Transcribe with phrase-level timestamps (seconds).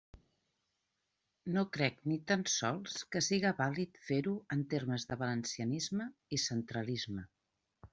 [1.57, 7.33] No crec, ni tan sols, que siga vàlid fer-ho en termes de valencianisme i centralisme.